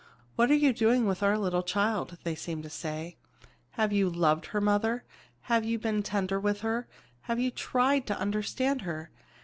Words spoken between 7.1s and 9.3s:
Have you tried to understand her?